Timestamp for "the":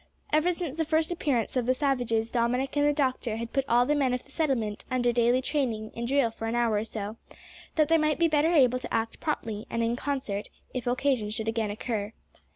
0.75-0.83, 1.67-1.75, 2.87-2.91, 3.85-3.93, 4.25-4.31